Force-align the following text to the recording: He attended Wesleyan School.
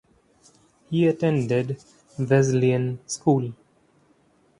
He 0.89 1.05
attended 1.05 1.79
Wesleyan 2.17 2.97
School. 3.07 3.53